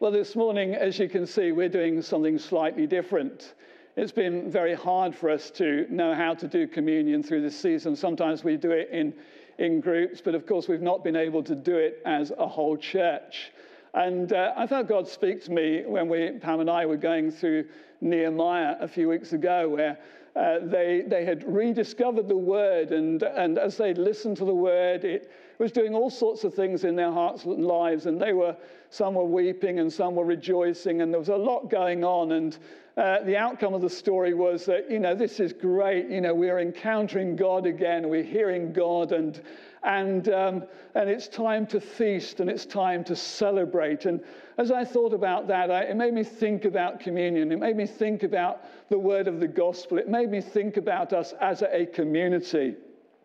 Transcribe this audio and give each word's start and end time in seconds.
Well, 0.00 0.12
this 0.12 0.36
morning, 0.36 0.76
as 0.76 0.96
you 1.00 1.08
can 1.08 1.26
see, 1.26 1.50
we're 1.50 1.68
doing 1.68 2.00
something 2.02 2.38
slightly 2.38 2.86
different. 2.86 3.54
It's 3.96 4.12
been 4.12 4.48
very 4.48 4.72
hard 4.74 5.12
for 5.12 5.28
us 5.28 5.50
to 5.52 5.88
know 5.90 6.14
how 6.14 6.34
to 6.34 6.46
do 6.46 6.68
communion 6.68 7.20
through 7.20 7.42
this 7.42 7.58
season. 7.58 7.96
Sometimes 7.96 8.44
we 8.44 8.56
do 8.56 8.70
it 8.70 8.90
in, 8.92 9.12
in 9.58 9.80
groups, 9.80 10.20
but 10.20 10.36
of 10.36 10.46
course, 10.46 10.68
we've 10.68 10.80
not 10.80 11.02
been 11.02 11.16
able 11.16 11.42
to 11.42 11.56
do 11.56 11.76
it 11.76 12.00
as 12.06 12.30
a 12.38 12.46
whole 12.46 12.76
church. 12.76 13.50
And 13.92 14.32
uh, 14.32 14.52
I 14.56 14.68
felt 14.68 14.86
God 14.86 15.08
speak 15.08 15.44
to 15.46 15.50
me 15.50 15.82
when 15.84 16.08
we, 16.08 16.30
Pam 16.30 16.60
and 16.60 16.70
I 16.70 16.86
were 16.86 16.96
going 16.96 17.32
through 17.32 17.64
Nehemiah 18.00 18.76
a 18.78 18.86
few 18.86 19.08
weeks 19.08 19.32
ago, 19.32 19.68
where 19.68 19.98
uh, 20.36 20.60
they, 20.62 21.02
they 21.08 21.24
had 21.24 21.42
rediscovered 21.42 22.28
the 22.28 22.36
word, 22.36 22.92
and, 22.92 23.24
and 23.24 23.58
as 23.58 23.76
they 23.76 23.94
listened 23.94 24.36
to 24.36 24.44
the 24.44 24.54
word, 24.54 25.04
it 25.04 25.28
was 25.58 25.72
doing 25.72 25.94
all 25.94 26.10
sorts 26.10 26.44
of 26.44 26.54
things 26.54 26.84
in 26.84 26.94
their 26.94 27.10
hearts 27.10 27.44
and 27.44 27.64
lives. 27.64 28.06
And 28.06 28.20
they 28.20 28.32
were, 28.32 28.56
some 28.90 29.14
were 29.14 29.24
weeping 29.24 29.80
and 29.80 29.92
some 29.92 30.14
were 30.14 30.24
rejoicing, 30.24 31.02
and 31.02 31.12
there 31.12 31.18
was 31.18 31.28
a 31.28 31.36
lot 31.36 31.68
going 31.68 32.04
on. 32.04 32.32
And 32.32 32.58
uh, 32.96 33.22
the 33.24 33.36
outcome 33.36 33.74
of 33.74 33.80
the 33.80 33.90
story 33.90 34.34
was 34.34 34.64
that, 34.66 34.90
you 34.90 34.98
know, 34.98 35.14
this 35.14 35.40
is 35.40 35.52
great. 35.52 36.08
You 36.08 36.20
know, 36.20 36.34
we're 36.34 36.60
encountering 36.60 37.36
God 37.36 37.66
again, 37.66 38.08
we're 38.08 38.24
hearing 38.24 38.72
God, 38.72 39.12
and, 39.12 39.40
and, 39.82 40.28
um, 40.28 40.64
and 40.94 41.08
it's 41.08 41.28
time 41.28 41.66
to 41.68 41.80
feast 41.80 42.40
and 42.40 42.50
it's 42.50 42.66
time 42.66 43.04
to 43.04 43.16
celebrate. 43.16 44.04
And 44.06 44.20
as 44.58 44.72
I 44.72 44.84
thought 44.84 45.12
about 45.12 45.46
that, 45.48 45.70
I, 45.70 45.82
it 45.82 45.96
made 45.96 46.14
me 46.14 46.24
think 46.24 46.64
about 46.64 46.98
communion. 46.98 47.52
It 47.52 47.58
made 47.58 47.76
me 47.76 47.86
think 47.86 48.22
about 48.22 48.62
the 48.90 48.98
word 48.98 49.28
of 49.28 49.38
the 49.38 49.48
gospel. 49.48 49.98
It 49.98 50.08
made 50.08 50.30
me 50.30 50.40
think 50.40 50.76
about 50.76 51.12
us 51.12 51.34
as 51.40 51.62
a 51.62 51.86
community. 51.86 52.74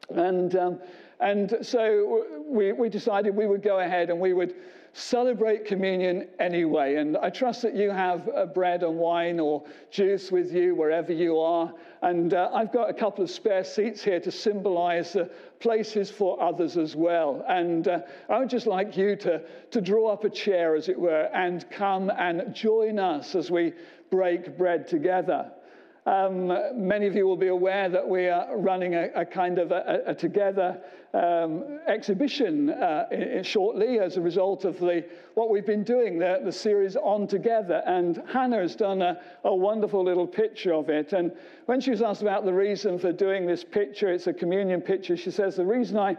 And, 0.09 0.55
um, 0.55 0.79
and 1.23 1.57
so 1.61 2.25
we, 2.45 2.73
we 2.73 2.89
decided 2.89 3.33
we 3.33 3.47
would 3.47 3.63
go 3.63 3.79
ahead 3.79 4.09
and 4.09 4.19
we 4.19 4.33
would 4.33 4.55
celebrate 4.91 5.65
communion 5.65 6.27
anyway. 6.39 6.95
And 6.95 7.15
I 7.15 7.29
trust 7.29 7.61
that 7.61 7.75
you 7.75 7.91
have 7.91 8.29
uh, 8.35 8.45
bread 8.45 8.83
and 8.83 8.97
wine 8.97 9.39
or 9.39 9.63
juice 9.89 10.33
with 10.33 10.53
you 10.53 10.75
wherever 10.75 11.13
you 11.13 11.39
are. 11.39 11.73
And 12.01 12.33
uh, 12.33 12.51
I've 12.53 12.73
got 12.73 12.89
a 12.89 12.93
couple 12.93 13.23
of 13.23 13.31
spare 13.31 13.63
seats 13.63 14.03
here 14.03 14.19
to 14.19 14.31
symbolize 14.31 15.15
uh, 15.15 15.29
places 15.61 16.11
for 16.11 16.41
others 16.43 16.75
as 16.75 16.93
well. 16.93 17.45
And 17.47 17.87
uh, 17.87 17.99
I 18.29 18.39
would 18.39 18.49
just 18.49 18.67
like 18.67 18.97
you 18.97 19.15
to, 19.15 19.41
to 19.71 19.79
draw 19.79 20.11
up 20.11 20.25
a 20.25 20.29
chair, 20.29 20.75
as 20.75 20.89
it 20.89 20.99
were, 20.99 21.29
and 21.33 21.67
come 21.71 22.11
and 22.11 22.53
join 22.53 22.99
us 22.99 23.33
as 23.33 23.49
we 23.49 23.71
break 24.11 24.57
bread 24.57 24.89
together. 24.89 25.51
Um, 26.05 26.47
many 26.75 27.07
of 27.07 27.15
you 27.15 27.25
will 27.25 27.37
be 27.37 27.47
aware 27.47 27.87
that 27.87 28.07
we 28.07 28.27
are 28.27 28.57
running 28.57 28.95
a, 28.95 29.09
a 29.15 29.25
kind 29.25 29.57
of 29.57 29.71
a, 29.71 30.01
a 30.05 30.13
together 30.13 30.77
um, 31.13 31.79
exhibition 31.87 32.71
uh, 32.71 33.41
shortly 33.41 33.99
as 33.99 34.17
a 34.17 34.21
result 34.21 34.65
of 34.65 34.79
the, 34.79 35.05
what 35.35 35.49
we've 35.49 35.65
been 35.65 35.83
doing, 35.83 36.19
the, 36.19 36.41
the 36.43 36.51
series 36.51 36.97
On 36.97 37.25
Together. 37.25 37.83
And 37.85 38.21
Hannah 38.27 38.57
has 38.57 38.75
done 38.75 39.01
a, 39.01 39.21
a 39.45 39.55
wonderful 39.55 40.03
little 40.03 40.27
picture 40.27 40.73
of 40.73 40.89
it. 40.89 41.13
And 41.13 41.31
when 41.67 41.79
she 41.79 41.91
was 41.91 42.01
asked 42.01 42.21
about 42.21 42.43
the 42.43 42.53
reason 42.53 42.99
for 42.99 43.13
doing 43.13 43.45
this 43.45 43.63
picture, 43.63 44.11
it's 44.11 44.27
a 44.27 44.33
communion 44.33 44.81
picture, 44.81 45.15
she 45.15 45.31
says, 45.31 45.55
The 45.55 45.65
reason 45.65 45.97
I 45.97 46.17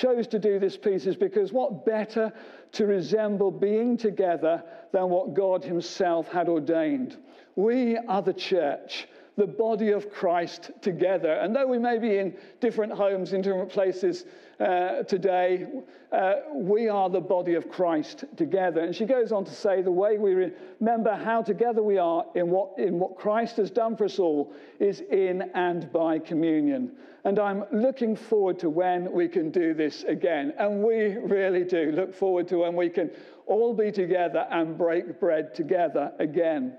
chose 0.00 0.26
to 0.28 0.38
do 0.38 0.58
this 0.58 0.76
piece 0.76 1.06
is 1.06 1.16
because 1.16 1.52
what 1.52 1.86
better 1.86 2.32
to 2.72 2.86
resemble 2.86 3.50
being 3.50 3.96
together 3.96 4.62
than 4.92 5.08
what 5.08 5.34
God 5.34 5.64
Himself 5.64 6.28
had 6.28 6.48
ordained? 6.48 7.16
We 7.56 7.96
are 7.96 8.22
the 8.22 8.32
church 8.32 9.06
the 9.36 9.46
body 9.46 9.90
of 9.90 10.10
Christ 10.10 10.70
together. 10.80 11.32
And 11.32 11.54
though 11.54 11.66
we 11.66 11.78
may 11.78 11.98
be 11.98 12.18
in 12.18 12.36
different 12.60 12.92
homes, 12.92 13.32
in 13.32 13.42
different 13.42 13.70
places 13.70 14.26
uh, 14.60 15.02
today, 15.02 15.66
uh, 16.12 16.34
we 16.52 16.88
are 16.88 17.10
the 17.10 17.20
body 17.20 17.54
of 17.54 17.68
Christ 17.68 18.24
together. 18.36 18.80
And 18.80 18.94
she 18.94 19.04
goes 19.04 19.32
on 19.32 19.44
to 19.44 19.52
say 19.52 19.82
the 19.82 19.90
way 19.90 20.16
we 20.16 20.52
remember 20.80 21.14
how 21.14 21.42
together 21.42 21.82
we 21.82 21.98
are 21.98 22.24
in 22.34 22.50
what, 22.50 22.78
in 22.78 22.98
what 22.98 23.16
Christ 23.16 23.56
has 23.56 23.70
done 23.70 23.96
for 23.96 24.04
us 24.04 24.18
all 24.18 24.52
is 24.78 25.00
in 25.10 25.50
and 25.54 25.92
by 25.92 26.18
communion. 26.18 26.92
And 27.24 27.38
I'm 27.38 27.64
looking 27.72 28.14
forward 28.14 28.58
to 28.60 28.70
when 28.70 29.10
we 29.10 29.28
can 29.28 29.50
do 29.50 29.74
this 29.74 30.04
again. 30.04 30.52
And 30.58 30.82
we 30.82 31.16
really 31.16 31.64
do 31.64 31.90
look 31.92 32.14
forward 32.14 32.46
to 32.48 32.58
when 32.58 32.76
we 32.76 32.90
can 32.90 33.10
all 33.46 33.74
be 33.74 33.90
together 33.90 34.46
and 34.50 34.78
break 34.78 35.18
bread 35.18 35.54
together 35.54 36.12
again. 36.18 36.76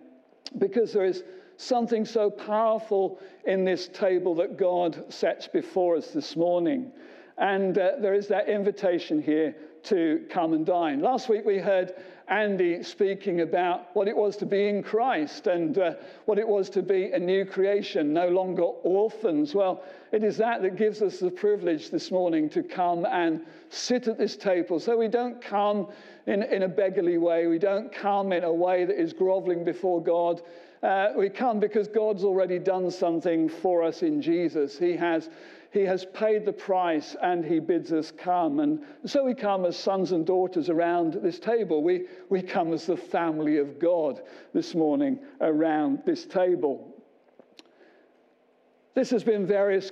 Because 0.59 0.93
there 0.93 1.05
is 1.05 1.23
something 1.57 2.05
so 2.05 2.29
powerful 2.29 3.19
in 3.45 3.65
this 3.65 3.87
table 3.87 4.35
that 4.35 4.57
God 4.57 5.11
sets 5.11 5.47
before 5.47 5.95
us 5.97 6.11
this 6.11 6.35
morning. 6.35 6.91
And 7.37 7.77
uh, 7.77 7.91
there 7.99 8.13
is 8.13 8.27
that 8.29 8.47
invitation 8.47 9.21
here 9.21 9.55
to 9.83 10.25
come 10.29 10.53
and 10.53 10.65
dine. 10.65 11.01
Last 11.01 11.29
week 11.29 11.45
we 11.45 11.59
heard 11.59 11.93
Andy 12.27 12.81
speaking 12.81 13.41
about 13.41 13.95
what 13.95 14.07
it 14.07 14.15
was 14.15 14.35
to 14.37 14.45
be 14.45 14.67
in 14.67 14.81
Christ 14.81 15.45
and 15.45 15.77
uh, 15.77 15.93
what 16.25 16.39
it 16.39 16.47
was 16.47 16.69
to 16.71 16.81
be 16.81 17.11
a 17.11 17.19
new 17.19 17.45
creation, 17.45 18.13
no 18.13 18.29
longer 18.29 18.63
orphans. 18.63 19.53
Well, 19.53 19.83
it 20.11 20.23
is 20.23 20.37
that 20.37 20.63
that 20.63 20.75
gives 20.75 21.01
us 21.03 21.19
the 21.19 21.29
privilege 21.29 21.91
this 21.91 22.09
morning 22.09 22.49
to 22.49 22.63
come 22.63 23.05
and 23.05 23.41
sit 23.69 24.07
at 24.07 24.17
this 24.17 24.35
table. 24.35 24.79
So 24.79 24.97
we 24.97 25.07
don't 25.07 25.39
come 25.39 25.87
in, 26.25 26.41
in 26.41 26.63
a 26.63 26.67
beggarly 26.67 27.19
way, 27.19 27.45
we 27.45 27.59
don't 27.59 27.91
come 27.91 28.31
in 28.31 28.43
a 28.43 28.53
way 28.53 28.85
that 28.85 28.99
is 28.99 29.13
groveling 29.13 29.63
before 29.63 30.01
God. 30.01 30.41
Uh, 30.81 31.09
we 31.15 31.29
come 31.29 31.59
because 31.59 31.87
God's 31.87 32.23
already 32.23 32.59
done 32.59 32.89
something 32.91 33.49
for 33.49 33.83
us 33.83 34.01
in 34.01 34.21
Jesus. 34.21 34.77
He 34.77 34.95
has, 34.95 35.29
he 35.75 35.81
has 35.81 36.05
paid 36.05 36.45
the 36.45 36.53
price 36.53 37.17
and 37.21 37.43
He 37.43 37.59
bids 37.59 37.91
us 37.91 38.09
come. 38.09 38.61
And 38.61 38.81
so 39.05 39.25
we 39.25 39.33
come 39.33 39.65
as 39.65 39.75
sons 39.75 40.13
and 40.13 40.25
daughters 40.25 40.69
around 40.69 41.15
this 41.15 41.37
table. 41.37 41.83
We, 41.83 42.05
we 42.29 42.41
come 42.41 42.71
as 42.71 42.85
the 42.85 42.95
family 42.95 43.57
of 43.57 43.77
God 43.77 44.21
this 44.53 44.73
morning 44.73 45.19
around 45.41 45.99
this 46.05 46.25
table. 46.25 46.95
This 48.93 49.09
has 49.09 49.21
been 49.25 49.45
various, 49.45 49.91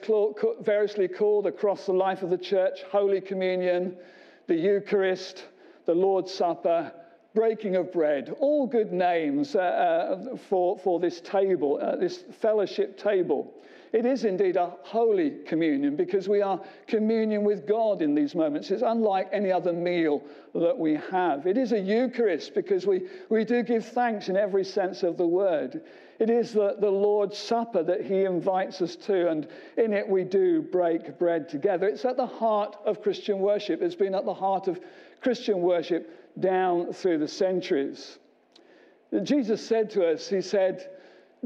variously 0.62 1.10
called 1.10 1.48
across 1.48 1.86
the 1.86 1.92
life 1.92 2.24
of 2.24 2.30
the 2.30 2.38
church 2.38 2.84
Holy 2.90 3.20
Communion, 3.20 3.98
the 4.48 4.56
Eucharist, 4.56 5.48
the 5.86 5.94
Lord's 5.94 6.34
Supper, 6.34 6.94
breaking 7.36 7.76
of 7.76 7.92
bread, 7.92 8.34
all 8.40 8.68
good 8.68 8.94
names 8.94 9.54
uh, 9.54 9.60
uh, 9.60 10.38
for, 10.48 10.80
for 10.80 11.02
this 11.02 11.20
table, 11.20 11.78
uh, 11.82 11.98
this 11.98 12.24
fellowship 12.40 12.98
table. 12.98 13.54
It 13.94 14.08
is 14.08 14.26
indeed 14.26 14.58
a 14.58 14.74
holy 14.81 15.30
communion 15.46 15.96
because 15.96 16.28
we 16.28 16.42
are 16.42 16.59
communion 16.88 17.44
with 17.44 17.68
God 17.68 18.02
in 18.02 18.16
these 18.16 18.34
moments. 18.34 18.72
It's 18.72 18.81
unlike 18.81 19.30
any 19.31 19.52
other 19.52 19.72
meal 19.72 20.24
that 20.56 20.76
we 20.76 20.96
have. 21.12 21.46
It 21.46 21.59
is 21.59 21.74
a 21.74 21.80
Eucharist 21.80 22.56
because 22.56 22.88
we, 22.88 23.08
we 23.30 23.46
do 23.46 23.62
give 23.62 23.86
thanks 23.86 24.30
in 24.30 24.36
every 24.36 24.66
sense 24.66 25.04
of 25.04 25.16
the 25.16 25.28
word. 25.28 25.84
It 26.18 26.31
is 26.31 26.54
the, 26.54 26.76
the 26.80 26.90
Lord's 26.90 27.38
Supper 27.38 27.84
that 27.84 28.04
He 28.04 28.24
invites 28.24 28.81
us 28.81 28.96
to, 28.96 29.30
and 29.30 29.48
in 29.78 29.94
it 29.94 30.10
we 30.10 30.24
do 30.24 30.64
break 30.64 31.20
bread 31.20 31.48
together. 31.48 31.88
It's 31.88 32.04
at 32.04 32.18
the 32.18 32.25
heart 32.25 32.75
of 32.86 33.00
Christian 33.04 33.40
worship. 33.40 33.84
It's 33.84 33.94
been 33.94 34.16
at 34.16 34.25
the 34.25 34.34
heart 34.34 34.68
of 34.68 34.80
Christian 35.22 35.62
worship 35.62 36.40
down 36.40 36.94
through 36.94 37.20
the 37.20 37.28
centuries. 37.28 38.18
Jesus 39.22 39.64
said 39.64 39.92
to 39.92 40.08
us, 40.08 40.28
He 40.28 40.42
said, 40.42 40.90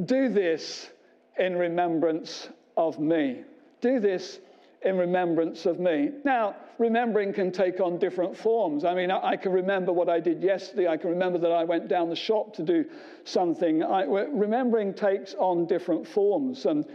Do 0.06 0.30
this 0.30 0.92
in 1.40 1.56
remembrance 1.56 2.50
of 2.76 3.00
me. 3.00 3.44
Do 3.82 4.00
this 4.00 4.40
in 4.84 4.98
remembrance 4.98 5.66
of 5.66 5.80
me. 5.80 6.12
Now, 6.24 6.56
remembering 6.78 7.34
can 7.34 7.52
take 7.52 7.80
on 7.80 7.98
different 7.98 8.38
forms. 8.38 8.86
I 8.86 8.94
mean, 8.94 9.10
I, 9.10 9.36
can 9.36 9.52
remember 9.52 9.92
what 9.92 10.10
I 10.10 10.20
did 10.20 10.44
yesterday. 10.44 10.88
I 10.88 10.98
can 10.98 11.10
remember 11.10 11.40
that 11.40 11.52
I 11.52 11.64
went 11.64 11.88
down 11.88 12.10
the 12.10 12.16
shop 12.16 12.54
to 12.56 12.64
do 12.64 12.86
something. 13.24 13.84
I, 13.84 14.04
remembering 14.04 14.94
takes 14.94 15.34
on 15.36 15.66
different 15.66 16.08
forms. 16.08 16.66
And 16.66 16.86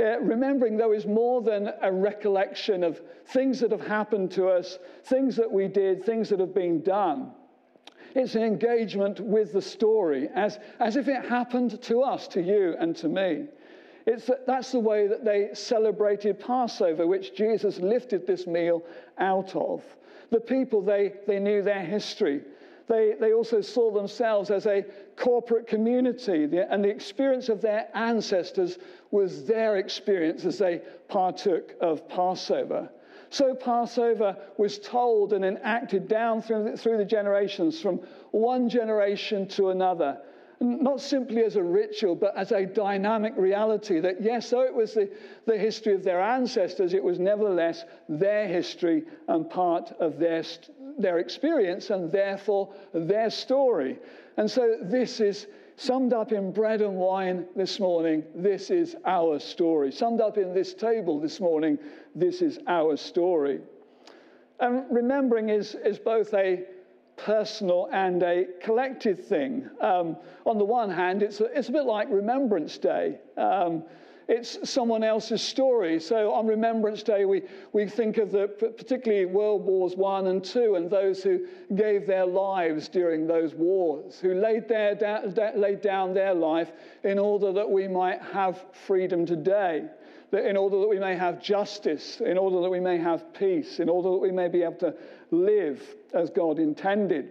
uh, 0.00 0.18
remembering, 0.20 0.76
though, 0.76 0.92
is 0.92 1.06
more 1.06 1.42
than 1.42 1.70
a 1.80 1.92
recollection 1.92 2.82
of 2.82 3.00
things 3.26 3.60
that 3.60 3.70
have 3.70 3.86
happened 3.86 4.30
to 4.32 4.48
us, 4.48 4.78
things 5.04 5.36
that 5.36 5.50
we 5.50 5.68
did, 5.68 6.04
things 6.04 6.28
that 6.28 6.40
have 6.40 6.54
been 6.54 6.82
done. 6.82 7.32
It's 8.14 8.34
an 8.34 8.42
engagement 8.42 9.20
with 9.20 9.52
the 9.52 9.62
story 9.62 10.28
as, 10.34 10.58
as 10.80 10.96
if 10.96 11.08
it 11.08 11.24
happened 11.24 11.80
to 11.82 12.02
us, 12.02 12.26
to 12.28 12.42
you, 12.42 12.74
and 12.78 12.96
to 12.96 13.08
me. 13.08 13.46
It's, 14.08 14.30
that's 14.46 14.72
the 14.72 14.78
way 14.78 15.06
that 15.06 15.22
they 15.22 15.50
celebrated 15.52 16.40
Passover, 16.40 17.06
which 17.06 17.34
Jesus 17.34 17.78
lifted 17.78 18.26
this 18.26 18.46
meal 18.46 18.82
out 19.18 19.54
of. 19.54 19.84
The 20.30 20.40
people, 20.40 20.80
they, 20.80 21.12
they 21.26 21.38
knew 21.38 21.60
their 21.60 21.84
history. 21.84 22.40
They, 22.88 23.16
they 23.20 23.34
also 23.34 23.60
saw 23.60 23.90
themselves 23.90 24.50
as 24.50 24.64
a 24.64 24.86
corporate 25.16 25.66
community, 25.66 26.44
and 26.58 26.82
the 26.82 26.88
experience 26.88 27.50
of 27.50 27.60
their 27.60 27.88
ancestors 27.92 28.78
was 29.10 29.44
their 29.44 29.76
experience 29.76 30.46
as 30.46 30.56
they 30.56 30.80
partook 31.08 31.74
of 31.82 32.08
Passover. 32.08 32.88
So 33.28 33.54
Passover 33.54 34.38
was 34.56 34.78
told 34.78 35.34
and 35.34 35.44
enacted 35.44 36.08
down 36.08 36.40
through 36.40 36.70
the, 36.70 36.76
through 36.78 36.96
the 36.96 37.04
generations, 37.04 37.78
from 37.78 38.00
one 38.30 38.70
generation 38.70 39.46
to 39.48 39.68
another. 39.68 40.18
Not 40.60 41.00
simply 41.00 41.44
as 41.44 41.54
a 41.54 41.62
ritual, 41.62 42.16
but 42.16 42.36
as 42.36 42.50
a 42.50 42.66
dynamic 42.66 43.34
reality 43.36 44.00
that, 44.00 44.20
yes, 44.20 44.50
though 44.50 44.62
it 44.62 44.74
was 44.74 44.94
the, 44.94 45.08
the 45.46 45.56
history 45.56 45.94
of 45.94 46.02
their 46.02 46.20
ancestors, 46.20 46.94
it 46.94 47.04
was 47.04 47.20
nevertheless 47.20 47.84
their 48.08 48.48
history 48.48 49.04
and 49.28 49.48
part 49.48 49.92
of 50.00 50.18
their, 50.18 50.42
their 50.98 51.18
experience 51.18 51.90
and 51.90 52.10
therefore 52.10 52.74
their 52.92 53.30
story. 53.30 53.98
And 54.36 54.50
so 54.50 54.78
this 54.82 55.20
is 55.20 55.46
summed 55.76 56.12
up 56.12 56.32
in 56.32 56.50
bread 56.50 56.82
and 56.82 56.96
wine 56.96 57.46
this 57.54 57.78
morning. 57.78 58.24
This 58.34 58.70
is 58.70 58.96
our 59.04 59.38
story. 59.38 59.92
Summed 59.92 60.20
up 60.20 60.38
in 60.38 60.52
this 60.52 60.74
table 60.74 61.20
this 61.20 61.38
morning. 61.38 61.78
This 62.16 62.42
is 62.42 62.58
our 62.66 62.96
story. 62.96 63.60
And 64.58 64.84
remembering 64.90 65.50
is, 65.50 65.76
is 65.84 66.00
both 66.00 66.34
a 66.34 66.64
personal 67.18 67.88
and 67.92 68.22
a 68.22 68.46
collective 68.62 69.24
thing. 69.26 69.68
Um, 69.80 70.16
on 70.46 70.58
the 70.58 70.64
one 70.64 70.90
hand, 70.90 71.22
it's 71.22 71.40
a, 71.40 71.46
it's 71.56 71.68
a 71.68 71.72
bit 71.72 71.84
like 71.84 72.08
Remembrance 72.10 72.78
Day. 72.78 73.18
Um, 73.36 73.84
it's 74.28 74.58
someone 74.70 75.02
else's 75.02 75.40
story. 75.40 75.98
So 75.98 76.34
on 76.34 76.46
Remembrance 76.46 77.02
Day, 77.02 77.24
we, 77.24 77.42
we 77.72 77.86
think 77.86 78.18
of 78.18 78.30
the, 78.30 78.46
particularly 78.46 79.24
World 79.24 79.64
Wars 79.64 79.96
One 79.96 80.26
and 80.26 80.44
Two, 80.44 80.74
and 80.74 80.90
those 80.90 81.22
who 81.22 81.46
gave 81.74 82.06
their 82.06 82.26
lives 82.26 82.88
during 82.88 83.26
those 83.26 83.54
wars, 83.54 84.18
who 84.20 84.34
laid, 84.34 84.68
their, 84.68 84.94
da, 84.94 85.20
laid 85.56 85.80
down 85.80 86.12
their 86.12 86.34
life 86.34 86.72
in 87.04 87.18
order 87.18 87.52
that 87.52 87.68
we 87.68 87.88
might 87.88 88.20
have 88.20 88.66
freedom 88.86 89.24
today, 89.24 89.86
that 90.30 90.44
in 90.44 90.56
order 90.56 90.78
that 90.80 90.88
we 90.88 90.98
may 90.98 91.16
have 91.16 91.42
justice, 91.42 92.20
in 92.20 92.36
order 92.36 92.60
that 92.60 92.70
we 92.70 92.80
may 92.80 92.98
have 92.98 93.32
peace, 93.34 93.80
in 93.80 93.88
order 93.88 94.10
that 94.10 94.18
we 94.18 94.30
may 94.30 94.48
be 94.48 94.62
able 94.62 94.76
to 94.76 94.94
live 95.30 95.82
as 96.12 96.30
God 96.30 96.58
intended. 96.58 97.30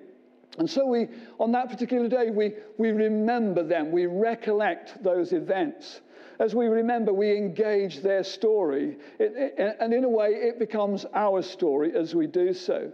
And 0.58 0.70
so 0.70 0.86
we, 0.88 1.08
on 1.40 1.52
that 1.52 1.70
particular 1.70 2.08
day, 2.08 2.32
we, 2.32 2.54
we 2.78 2.92
remember 2.92 3.64
them, 3.64 3.92
we 3.92 4.08
recollect 4.08 5.04
those 5.04 5.34
events 5.34 6.02
as 6.40 6.54
we 6.54 6.68
remember, 6.68 7.14
we 7.14 7.36
engage 7.36 8.02
their 8.02 8.24
story. 8.24 8.98
It, 9.18 9.34
it, 9.58 9.78
and 9.80 9.94
in 9.94 10.04
a 10.04 10.10
way, 10.10 10.30
it 10.30 10.60
becomes 10.60 11.06
our 11.14 11.42
story 11.42 11.96
as 11.96 12.14
we 12.14 12.28
do 12.28 12.54
so. 12.54 12.92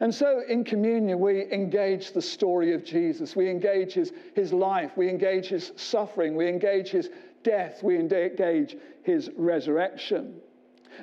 And 0.00 0.14
so 0.14 0.42
in 0.48 0.64
communion, 0.64 1.20
we 1.20 1.52
engage 1.52 2.12
the 2.12 2.22
story 2.22 2.72
of 2.72 2.84
Jesus. 2.84 3.36
We 3.36 3.50
engage 3.50 3.92
his, 3.92 4.12
his 4.34 4.50
life. 4.50 4.92
We 4.96 5.10
engage 5.10 5.48
his 5.48 5.72
suffering. 5.76 6.34
We 6.34 6.48
engage 6.48 6.88
his 6.88 7.10
death. 7.42 7.82
We 7.82 7.98
engage 7.98 8.76
his 9.02 9.30
resurrection. 9.36 10.40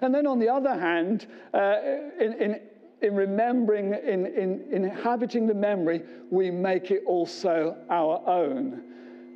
And 0.02 0.14
then 0.14 0.28
on 0.28 0.40
the 0.40 0.50
other 0.50 0.78
hand, 0.78 1.28
uh, 1.54 1.76
in, 2.20 2.34
in, 2.34 2.60
in 3.02 3.16
remembering, 3.16 3.94
in, 3.94 4.26
in 4.26 4.66
inhabiting 4.72 5.48
the 5.48 5.54
memory, 5.54 6.04
we 6.30 6.52
make 6.52 6.92
it 6.92 7.04
also 7.06 7.78
our 7.90 8.22
own. 8.28 8.84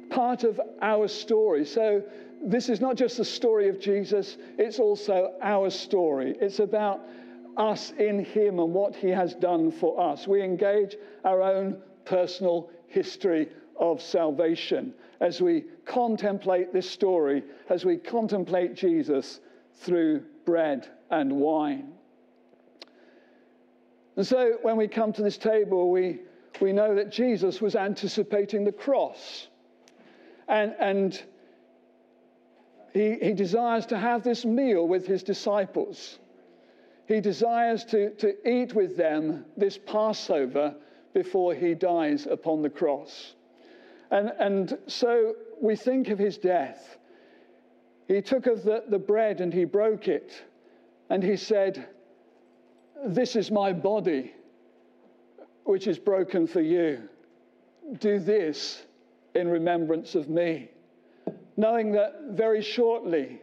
Part 0.09 0.43
of 0.43 0.59
our 0.81 1.07
story. 1.07 1.65
So 1.65 2.03
this 2.43 2.69
is 2.69 2.81
not 2.81 2.95
just 2.95 3.17
the 3.17 3.25
story 3.25 3.69
of 3.69 3.79
Jesus, 3.79 4.37
it's 4.57 4.79
also 4.79 5.33
our 5.41 5.69
story. 5.69 6.35
It's 6.39 6.59
about 6.59 7.01
us 7.57 7.93
in 7.97 8.25
Him 8.25 8.59
and 8.59 8.73
what 8.73 8.95
He 8.95 9.09
has 9.09 9.35
done 9.35 9.71
for 9.71 9.99
us. 9.99 10.27
We 10.27 10.41
engage 10.41 10.95
our 11.23 11.41
own 11.41 11.81
personal 12.05 12.69
history 12.87 13.49
of 13.77 14.01
salvation 14.01 14.93
as 15.21 15.39
we 15.39 15.63
contemplate 15.85 16.73
this 16.73 16.89
story, 16.89 17.43
as 17.69 17.85
we 17.85 17.95
contemplate 17.95 18.73
Jesus 18.73 19.39
through 19.75 20.23
bread 20.45 20.89
and 21.11 21.31
wine. 21.31 21.93
And 24.17 24.25
so 24.25 24.57
when 24.63 24.77
we 24.77 24.87
come 24.87 25.13
to 25.13 25.21
this 25.21 25.37
table, 25.37 25.91
we, 25.91 26.19
we 26.59 26.73
know 26.73 26.95
that 26.95 27.11
Jesus 27.11 27.61
was 27.61 27.75
anticipating 27.75 28.65
the 28.65 28.71
cross. 28.71 29.47
And, 30.47 30.75
and 30.79 31.23
he, 32.93 33.17
he 33.21 33.33
desires 33.33 33.85
to 33.87 33.97
have 33.97 34.23
this 34.23 34.43
meal 34.43 34.87
with 34.87 35.05
his 35.05 35.21
disciples. 35.21 36.17
He 37.07 37.21
desires 37.21 37.85
to, 37.85 38.09
to 38.15 38.49
eat 38.49 38.73
with 38.73 38.97
them 38.97 39.45
this 39.55 39.77
Passover 39.77 40.75
before 41.13 41.53
he 41.53 41.75
dies 41.75 42.25
upon 42.25 42.63
the 42.63 42.69
cross. 42.69 43.35
And, 44.11 44.31
and 44.39 44.77
so 44.87 45.35
we 45.61 45.75
think 45.75 46.09
of 46.09 46.19
his 46.19 46.37
death. 46.37 46.97
He 48.07 48.21
took 48.21 48.45
of 48.45 48.63
the, 48.63 48.83
the 48.89 48.99
bread 48.99 49.41
and 49.41 49.53
he 49.53 49.65
broke 49.65 50.07
it, 50.07 50.43
and 51.09 51.23
he 51.23 51.37
said, 51.37 51.87
This 53.05 53.35
is 53.35 53.49
my 53.49 53.71
body, 53.71 54.33
which 55.63 55.87
is 55.87 55.97
broken 55.97 56.45
for 56.45 56.61
you. 56.61 57.07
Do 57.99 58.19
this 58.19 58.83
in 59.33 59.47
remembrance 59.47 60.13
of 60.15 60.29
me 60.29 60.69
knowing 61.57 61.91
that 61.91 62.21
very 62.31 62.61
shortly 62.61 63.39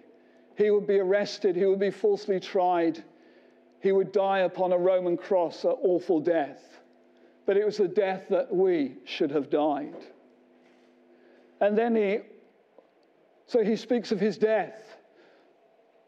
he 0.57 0.71
would 0.71 0.87
be 0.87 0.99
arrested, 0.99 1.55
he 1.55 1.67
would 1.67 1.79
be 1.79 1.91
falsely 1.91 2.41
tried, 2.41 3.03
he 3.81 3.93
would 3.93 4.11
die 4.11 4.41
upon 4.41 4.73
a 4.73 4.79
Roman 4.79 5.17
cross, 5.17 5.65
an 5.65 5.71
awful 5.83 6.21
death. 6.21 6.81
But 7.47 7.57
it 7.57 7.65
was 7.65 7.77
the 7.77 7.89
death 7.89 8.25
that 8.31 8.53
we 8.53 8.97
should 9.05 9.31
have 9.31 9.51
died. 9.51 9.95
And 11.61 11.77
then 11.77 11.97
he, 11.97 12.21
so 13.47 13.63
he 13.63 13.77
speaks 13.77 14.13
of 14.13 14.21
his 14.21 14.39
death. 14.39 14.97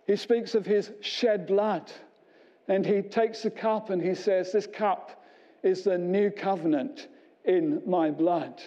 He 0.07 0.17
speaks 0.17 0.55
of 0.55 0.67
his 0.67 0.93
shed 1.01 1.47
blood. 1.47 1.91
And 2.69 2.87
he 2.87 3.03
takes 3.03 3.43
the 3.43 3.51
cup 3.51 3.91
and 3.91 4.01
he 4.01 4.15
says, 4.15 4.53
This 4.53 4.67
cup 4.67 5.25
is 5.63 5.83
the 5.83 5.99
new 5.99 6.31
covenant 6.31 7.09
in 7.45 7.83
my 7.87 8.11
blood. 8.11 8.63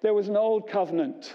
There 0.00 0.14
was 0.14 0.28
an 0.28 0.36
old 0.36 0.68
covenant 0.68 1.34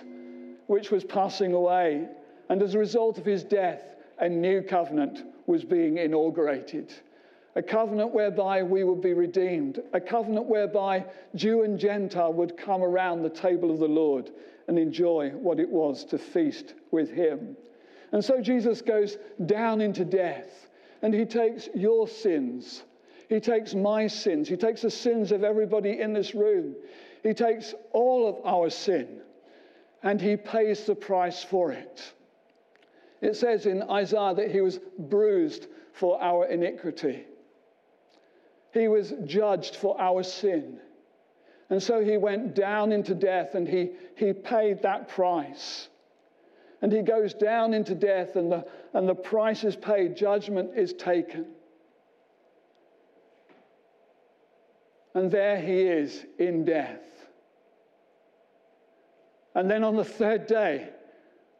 which 0.67 0.91
was 0.91 1.03
passing 1.03 1.53
away. 1.53 2.07
And 2.49 2.61
as 2.61 2.73
a 2.73 2.79
result 2.79 3.17
of 3.17 3.25
his 3.25 3.43
death, 3.43 3.95
a 4.19 4.29
new 4.29 4.61
covenant 4.61 5.23
was 5.45 5.63
being 5.63 5.97
inaugurated. 5.97 6.93
A 7.55 7.61
covenant 7.61 8.13
whereby 8.13 8.63
we 8.63 8.83
would 8.83 9.01
be 9.01 9.13
redeemed. 9.13 9.81
A 9.93 10.01
covenant 10.01 10.47
whereby 10.47 11.05
Jew 11.35 11.63
and 11.63 11.77
Gentile 11.77 12.33
would 12.33 12.57
come 12.57 12.83
around 12.83 13.21
the 13.21 13.29
table 13.29 13.69
of 13.69 13.79
the 13.79 13.87
Lord 13.87 14.31
and 14.67 14.79
enjoy 14.79 15.29
what 15.29 15.59
it 15.59 15.69
was 15.69 16.03
to 16.05 16.17
feast 16.17 16.73
with 16.91 17.11
him. 17.11 17.55
And 18.11 18.23
so 18.23 18.41
Jesus 18.41 18.81
goes 18.81 19.17
down 19.45 19.81
into 19.81 20.05
death 20.05 20.67
and 21.01 21.13
he 21.13 21.25
takes 21.25 21.69
your 21.75 22.07
sins. 22.07 22.83
He 23.29 23.39
takes 23.39 23.75
my 23.75 24.07
sins. 24.07 24.47
He 24.47 24.57
takes 24.57 24.81
the 24.81 24.91
sins 24.91 25.31
of 25.31 25.43
everybody 25.43 25.99
in 25.99 26.13
this 26.13 26.33
room. 26.33 26.75
He 27.23 27.33
takes 27.33 27.73
all 27.91 28.27
of 28.27 28.45
our 28.45 28.69
sin 28.69 29.21
and 30.01 30.19
he 30.19 30.37
pays 30.37 30.85
the 30.85 30.95
price 30.95 31.43
for 31.43 31.71
it. 31.71 32.13
It 33.21 33.35
says 33.35 33.65
in 33.65 33.83
Isaiah 33.83 34.33
that 34.35 34.51
he 34.51 34.61
was 34.61 34.79
bruised 34.97 35.67
for 35.93 36.21
our 36.21 36.45
iniquity, 36.47 37.25
he 38.73 38.87
was 38.87 39.13
judged 39.25 39.75
for 39.75 39.99
our 40.01 40.23
sin. 40.23 40.79
And 41.69 41.81
so 41.81 42.03
he 42.03 42.17
went 42.17 42.55
down 42.55 42.91
into 42.91 43.13
death 43.13 43.55
and 43.55 43.67
he, 43.67 43.91
he 44.15 44.33
paid 44.33 44.81
that 44.81 45.09
price. 45.09 45.87
And 46.81 46.91
he 46.91 47.01
goes 47.01 47.33
down 47.33 47.73
into 47.73 47.95
death, 47.95 48.35
and 48.35 48.51
the, 48.51 48.67
and 48.93 49.07
the 49.07 49.15
price 49.15 49.63
is 49.63 49.73
paid, 49.73 50.17
judgment 50.17 50.71
is 50.75 50.91
taken. 50.91 51.45
And 55.15 55.31
there 55.31 55.61
he 55.61 55.83
is 55.83 56.25
in 56.39 56.65
death. 56.65 56.99
And 59.55 59.71
then 59.71 59.85
on 59.85 59.95
the 59.95 60.03
third 60.03 60.45
day, 60.45 60.89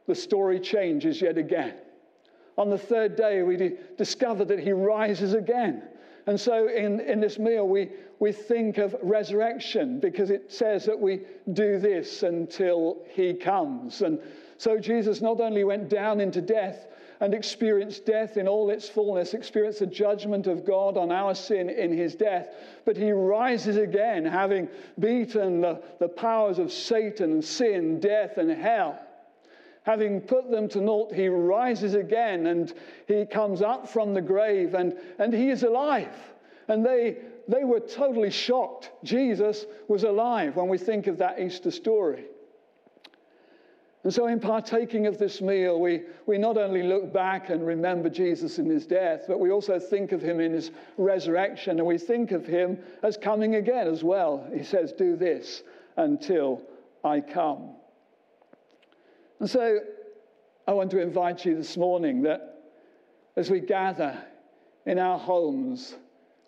the 0.08 0.16
story 0.16 0.60
changes 0.60 1.22
yet 1.22 1.38
again. 1.38 1.76
On 2.58 2.70
the 2.70 2.78
third 2.78 3.16
day, 3.16 3.44
we 3.44 3.78
discover 3.98 4.44
that 4.44 4.60
he 4.60 4.74
rises 4.74 5.34
again. 5.34 5.84
And 6.28 6.40
so 6.40 6.68
in, 6.70 7.00
in 7.02 7.20
this 7.20 7.38
meal, 7.38 7.68
we, 7.68 7.90
we 8.20 8.32
think 8.32 8.78
of 8.78 8.96
resurrection 9.02 10.00
because 10.00 10.30
it 10.30 10.52
says 10.52 10.86
that 10.86 11.00
we 11.00 11.22
do 11.52 11.80
this 11.80 12.24
until 12.24 13.00
he 13.10 13.34
comes. 13.34 14.02
And 14.02 14.20
so 14.58 14.80
Jesus 14.80 15.22
not 15.22 15.42
only 15.42 15.64
went 15.64 15.90
down 15.90 16.22
into 16.22 16.42
death, 16.42 16.88
and 17.24 17.34
experienced 17.34 18.06
death 18.06 18.36
in 18.36 18.50
all 18.50 18.70
its 18.70 18.90
fullness, 18.90 19.34
experienced 19.34 19.80
the 19.80 19.86
judgment 19.86 20.46
of 20.46 20.66
God 20.66 20.98
on 20.98 21.10
our 21.10 21.34
sin 21.34 21.70
in 21.70 21.96
his 21.96 22.16
death. 22.16 22.50
But 22.84 22.98
he 22.98 23.12
rises 23.12 23.78
again, 23.78 24.26
having 24.26 24.68
beaten 25.00 25.62
the, 25.62 25.82
the 26.00 26.10
powers 26.10 26.60
of 26.60 26.70
Satan, 26.70 27.42
sin, 27.42 28.02
death, 28.02 28.38
and 28.38 28.52
hell. 28.52 29.00
Having 29.84 30.22
put 30.22 30.50
them 30.50 30.70
to 30.70 30.82
naught, 30.82 31.14
he 31.14 31.28
rises 31.28 31.94
again 31.94 32.48
and 32.48 32.74
he 33.08 33.26
comes 33.26 33.62
up 33.62 33.88
from 33.88 34.14
the 34.14 34.22
grave 34.22 34.74
and, 34.76 34.98
and 35.20 35.34
he 35.34 35.50
is 35.50 35.64
alive. 35.64 36.16
And 36.70 36.86
they, 36.86 37.18
they 37.48 37.66
were 37.66 37.82
totally 37.82 38.32
shocked. 38.32 38.92
Jesus 39.04 39.66
was 39.90 40.04
alive 40.04 40.56
when 40.56 40.70
we 40.70 40.78
think 40.78 41.08
of 41.08 41.18
that 41.18 41.40
Easter 41.40 41.72
story. 41.72 42.26
And 44.04 44.14
so, 44.14 44.28
in 44.28 44.42
partaking 44.42 45.08
of 45.08 45.18
this 45.18 45.42
meal, 45.42 45.80
we, 45.80 46.02
we 46.26 46.38
not 46.38 46.58
only 46.58 46.84
look 46.84 47.14
back 47.14 47.50
and 47.50 47.66
remember 47.66 48.10
Jesus 48.10 48.60
in 48.60 48.70
his 48.70 48.86
death, 48.86 49.24
but 49.30 49.40
we 49.40 49.50
also 49.50 49.80
think 49.80 50.12
of 50.12 50.22
him 50.22 50.42
in 50.42 50.52
his 50.52 50.72
resurrection, 50.98 51.80
and 51.80 51.88
we 51.88 51.98
think 51.98 52.32
of 52.32 52.46
him 52.46 52.78
as 53.02 53.16
coming 53.16 53.56
again 53.56 53.88
as 53.88 54.04
well. 54.04 54.46
He 54.54 54.64
says, 54.64 54.92
Do 54.92 55.16
this 55.16 55.64
until 55.96 56.62
I 57.02 57.22
come. 57.22 57.76
And 59.44 59.50
so, 59.50 59.80
I 60.70 60.72
want 60.72 60.90
to 60.92 61.02
invite 61.02 61.44
you 61.44 61.54
this 61.54 61.76
morning 61.76 62.22
that 62.22 62.62
as 63.36 63.52
we 63.52 63.60
gather 63.60 64.18
in 64.86 64.98
our 64.98 65.20
homes, 65.20 65.96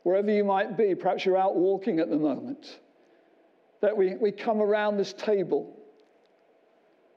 wherever 0.04 0.32
you 0.32 0.46
might 0.46 0.78
be, 0.78 0.96
perhaps 0.96 1.25
you're 1.25 1.36
out 1.36 1.58
walking 1.58 2.00
at 2.00 2.10
the 2.10 2.16
moment, 2.16 2.80
that 3.82 3.98
we, 3.98 4.16
we 4.16 4.32
come 4.32 4.62
around 4.62 4.96
this 4.96 5.12
table. 5.12 5.78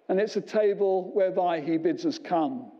And 0.08 0.18
it's 0.18 0.35
a 0.35 0.40
table 0.40 1.12
whereby 1.14 1.61
he 1.61 1.76
bids 1.76 2.04
us 2.04 2.18
come. 2.18 2.73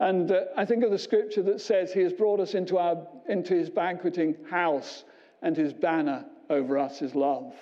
And 0.00 0.32
uh, 0.32 0.44
I 0.56 0.64
think 0.64 0.84
of 0.84 0.90
the 0.90 0.98
scripture 0.98 1.42
that 1.42 1.60
says 1.60 1.92
he 1.92 2.00
has 2.00 2.14
brought 2.14 2.40
us 2.40 2.54
into, 2.54 2.78
our, 2.78 3.06
into 3.28 3.52
his 3.52 3.68
banqueting 3.68 4.34
house 4.48 5.04
and 5.42 5.54
his 5.54 5.74
banner 5.74 6.24
over 6.48 6.78
us 6.78 7.02
is 7.02 7.14
love. 7.14 7.52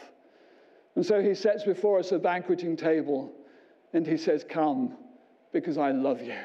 And 0.95 1.05
so 1.05 1.21
he 1.21 1.35
sets 1.35 1.65
before 1.65 1.99
us 1.99 2.13
a 2.13 2.19
banqueting 2.21 2.77
table 2.77 3.35
and 3.93 4.07
he 4.07 4.17
says, 4.17 4.45
Come 4.49 4.97
because 5.53 5.79
I 5.79 5.91
love 5.91 6.21
you. 6.23 6.39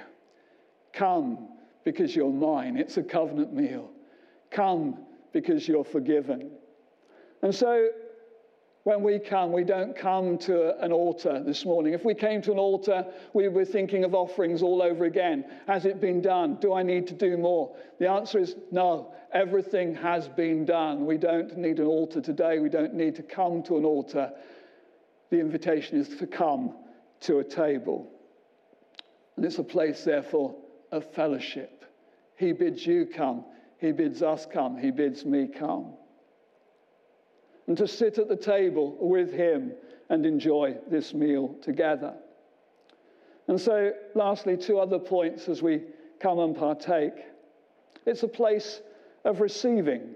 Come 0.93 1.49
because 1.83 2.15
you're 2.15 2.31
mine. 2.31 2.77
It's 2.77 2.97
a 2.97 3.03
covenant 3.03 3.53
meal. 3.53 3.89
Come 4.51 4.99
because 5.33 5.67
you're 5.67 5.83
forgiven. 5.83 6.51
And 7.41 7.53
so 7.53 7.89
when 8.83 9.01
we 9.01 9.19
come, 9.19 9.51
we 9.51 9.63
don't 9.63 9.95
come 9.95 10.37
to 10.39 10.79
an 10.83 10.91
altar 10.91 11.43
this 11.43 11.65
morning. 11.65 11.93
If 11.93 12.05
we 12.05 12.13
came 12.13 12.41
to 12.43 12.51
an 12.51 12.59
altar, 12.59 13.05
we 13.33 13.47
were 13.47 13.65
thinking 13.65 14.03
of 14.03 14.13
offerings 14.15 14.61
all 14.61 14.81
over 14.81 15.05
again. 15.05 15.45
Has 15.67 15.85
it 15.85 15.99
been 15.99 16.21
done? 16.21 16.57
Do 16.61 16.73
I 16.73 16.83
need 16.83 17.07
to 17.07 17.13
do 17.13 17.37
more? 17.37 17.75
The 17.99 18.09
answer 18.09 18.39
is 18.39 18.55
no. 18.71 19.13
Everything 19.33 19.93
has 19.95 20.27
been 20.27 20.65
done. 20.65 21.05
We 21.05 21.17
don't 21.17 21.57
need 21.57 21.79
an 21.79 21.87
altar 21.87 22.21
today. 22.21 22.59
We 22.59 22.69
don't 22.69 22.93
need 22.93 23.15
to 23.15 23.23
come 23.23 23.63
to 23.63 23.77
an 23.77 23.85
altar. 23.85 24.31
The 25.31 25.39
invitation 25.39 25.99
is 25.99 26.09
to 26.17 26.27
come 26.27 26.75
to 27.21 27.39
a 27.39 27.43
table. 27.43 28.09
And 29.35 29.45
it's 29.45 29.59
a 29.59 29.63
place, 29.63 30.03
therefore, 30.03 30.55
of 30.91 31.11
fellowship. 31.13 31.85
He 32.37 32.51
bids 32.51 32.85
you 32.85 33.05
come. 33.05 33.45
He 33.79 33.91
bids 33.91 34.21
us 34.21 34.45
come. 34.45 34.77
He 34.77 34.91
bids 34.91 35.25
me 35.25 35.47
come 35.47 35.93
and 37.67 37.77
to 37.77 37.87
sit 37.87 38.17
at 38.17 38.27
the 38.27 38.35
table 38.35 38.95
with 38.99 39.31
him 39.31 39.73
and 40.09 40.25
enjoy 40.25 40.77
this 40.89 41.13
meal 41.13 41.55
together. 41.61 42.13
And 43.47 43.59
so, 43.59 43.91
lastly, 44.13 44.57
two 44.57 44.79
other 44.79 44.99
points 44.99 45.49
as 45.49 45.61
we 45.61 45.83
come 46.19 46.39
and 46.39 46.55
partake. 46.55 47.13
It's 48.05 48.23
a 48.23 48.27
place 48.27 48.81
of 49.23 49.41
receiving. 49.41 50.15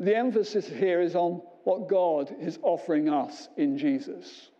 The 0.00 0.16
emphasis 0.16 0.66
here 0.66 1.00
is 1.00 1.14
on 1.14 1.42
what 1.64 1.88
God 1.88 2.34
is 2.40 2.58
offering 2.62 3.08
us 3.08 3.48
in 3.56 3.76
Jesus. 3.76 4.50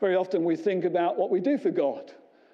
Very 0.00 0.16
often 0.16 0.44
we 0.44 0.56
think 0.56 0.84
about 0.84 1.18
what 1.18 1.30
we 1.30 1.40
do 1.40 1.58
for 1.58 1.70
God, 1.70 2.12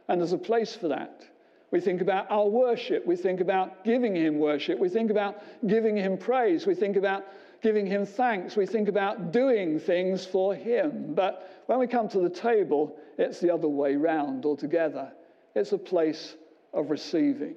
and 0.08 0.20
there's 0.20 0.32
a 0.32 0.38
place 0.38 0.74
for 0.74 0.88
that. 0.88 1.24
We 1.70 1.80
think 1.80 2.00
about 2.00 2.30
our 2.30 2.46
worship. 2.46 3.06
We 3.06 3.16
think 3.16 3.40
about 3.40 3.84
giving 3.84 4.14
Him 4.14 4.38
worship. 4.38 4.78
We 4.78 4.88
think 4.88 5.10
about 5.10 5.42
giving 5.66 5.96
Him 5.96 6.16
praise. 6.16 6.66
We 6.66 6.74
think 6.74 6.96
about 6.96 7.24
giving 7.62 7.86
him 7.86 8.06
thanks. 8.06 8.56
We 8.56 8.66
think 8.66 8.88
about 8.88 9.32
doing 9.32 9.80
things 9.80 10.24
for 10.24 10.54
him. 10.54 11.14
But 11.14 11.64
when 11.66 11.78
we 11.78 11.86
come 11.86 12.08
to 12.10 12.20
the 12.20 12.30
table, 12.30 12.96
it's 13.18 13.40
the 13.40 13.52
other 13.52 13.68
way 13.68 13.96
round 13.96 14.44
altogether. 14.44 15.12
It's 15.54 15.72
a 15.72 15.78
place 15.78 16.36
of 16.72 16.90
receiving, 16.90 17.56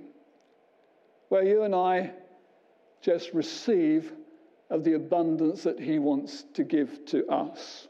where 1.27 1.43
you 1.43 1.63
and 1.63 1.75
I 1.75 2.11
just 3.01 3.33
receive 3.33 4.11
of 4.69 4.83
the 4.83 4.93
abundance 4.93 5.63
that 5.63 5.79
he 5.79 5.99
wants 5.99 6.43
to 6.53 6.63
give 6.63 7.05
to 7.07 7.27
us. 7.27 7.88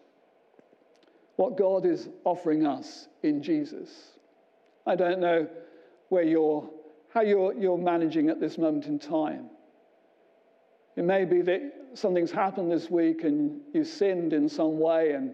What 1.39 1.55
God 1.55 1.85
is 1.85 2.09
offering 2.25 2.67
us 2.67 3.07
in 3.23 3.41
Jesus. 3.41 3.89
I 4.85 4.97
don't 4.97 5.21
know 5.21 5.47
where 6.09 6.23
you're, 6.23 6.69
how 7.13 7.21
you're, 7.21 7.53
you're 7.53 7.77
managing 7.77 8.27
at 8.27 8.41
this 8.41 8.57
moment 8.57 8.87
in 8.87 8.99
time. 8.99 9.49
It 10.97 11.05
may 11.05 11.23
be 11.23 11.41
that 11.43 11.61
something's 11.93 12.29
happened 12.29 12.69
this 12.69 12.89
week 12.89 13.23
and 13.23 13.61
you 13.73 13.85
sinned 13.85 14.33
in 14.33 14.49
some 14.49 14.79
way 14.79 15.13
and, 15.13 15.33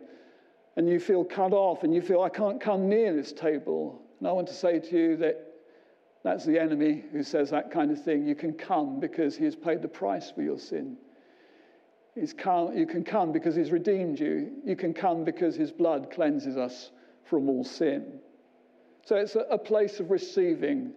and 0.75 0.87
you 0.87 0.99
feel 0.99 1.23
cut 1.23 1.53
off 1.53 1.83
and 1.83 1.91
you 1.91 2.03
feel, 2.03 2.21
I 2.21 2.29
can't 2.29 2.61
come 2.61 2.87
near 2.87 3.11
this 3.11 3.31
table. 3.31 3.99
And 4.19 4.27
I 4.27 4.31
want 4.31 4.45
to 4.49 4.53
say 4.53 4.77
to 4.77 4.95
you 4.95 5.17
that 5.17 5.55
that's 6.23 6.45
the 6.45 6.59
enemy 6.59 7.03
who 7.11 7.23
says 7.23 7.49
that 7.49 7.71
kind 7.71 7.89
of 7.89 8.03
thing. 8.03 8.27
You 8.27 8.35
can 8.35 8.53
come 8.53 8.99
because 8.99 9.35
he 9.35 9.45
has 9.45 9.55
paid 9.55 9.81
the 9.81 9.87
price 9.87 10.29
for 10.29 10.43
your 10.43 10.59
sin. 10.59 10.97
Come, 12.37 12.77
you 12.77 12.87
can 12.87 13.03
come 13.03 13.31
because 13.31 13.55
he's 13.55 13.71
redeemed 13.71 14.19
you. 14.19 14.51
You 14.63 14.75
can 14.75 14.93
come 14.93 15.23
because 15.23 15.55
his 15.55 15.71
blood 15.71 16.11
cleanses 16.11 16.55
us 16.57 16.91
from 17.29 17.49
all 17.49 17.63
sin. 17.63 18.19
So 19.05 19.17
it's 19.17 19.35
a, 19.35 19.41
a 19.51 19.57
place 19.57 19.99
of 19.99 20.11
receiving 20.11 20.93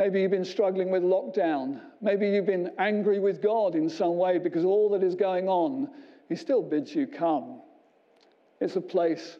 Maybe 0.00 0.22
you've 0.22 0.30
been 0.30 0.46
struggling 0.46 0.90
with 0.90 1.02
lockdown. 1.02 1.78
Maybe 2.00 2.30
you've 2.30 2.46
been 2.46 2.70
angry 2.78 3.18
with 3.20 3.42
God 3.42 3.74
in 3.74 3.86
some 3.86 4.16
way 4.16 4.38
because 4.38 4.64
all 4.64 4.88
that 4.92 5.02
is 5.02 5.14
going 5.14 5.46
on, 5.46 5.90
He 6.30 6.36
still 6.36 6.62
bids 6.62 6.94
you 6.94 7.06
come. 7.06 7.60
It's 8.62 8.76
a 8.76 8.80
place 8.80 9.36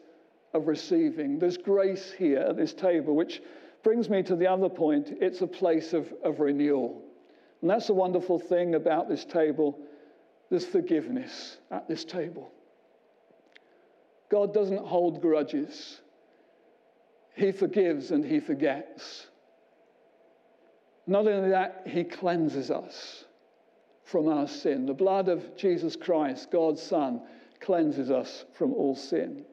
of 0.53 0.67
receiving. 0.67 1.39
There's 1.39 1.57
grace 1.57 2.13
here 2.15 2.41
at 2.41 2.57
this 2.57 2.75
table, 2.75 3.15
which 3.15 3.41
brings 3.81 4.07
me 4.07 4.21
to 4.21 4.35
the 4.35 4.45
other 4.45 4.69
point. 4.69 5.17
It's 5.19 5.41
a 5.41 5.47
place 5.47 5.93
of, 5.93 6.13
of 6.23 6.39
renewal. 6.39 7.01
And 7.61 7.69
that's 7.71 7.87
the 7.87 7.95
wonderful 7.95 8.37
thing 8.37 8.75
about 8.75 9.09
this 9.09 9.25
table. 9.25 9.79
There's 10.51 10.65
forgiveness 10.65 11.57
at 11.71 11.87
this 11.87 12.05
table. 12.05 12.51
God 14.29 14.53
doesn't 14.53 14.85
hold 14.85 15.21
grudges, 15.21 15.99
He 17.35 17.51
forgives 17.51 18.11
and 18.11 18.23
He 18.23 18.39
forgets. 18.39 19.27
Not 21.07 21.27
only 21.27 21.49
that, 21.49 21.83
he 21.85 22.03
cleanses 22.03 22.69
us 22.69 23.25
from 24.03 24.27
our 24.27 24.47
sin. 24.47 24.85
The 24.85 24.93
blood 24.93 25.29
of 25.29 25.57
Jesus 25.57 25.95
Christ, 25.95 26.51
God's 26.51 26.81
Son, 26.81 27.21
cleanses 27.59 28.11
us 28.11 28.45
from 28.53 28.73
all 28.73 28.95
sin. 28.95 29.43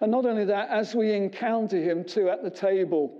And 0.00 0.10
not 0.10 0.26
only 0.26 0.44
that, 0.44 0.68
as 0.68 0.94
we 0.94 1.12
encounter 1.12 1.78
him 1.78 2.04
too 2.04 2.28
at 2.28 2.42
the 2.42 2.50
table, 2.50 3.12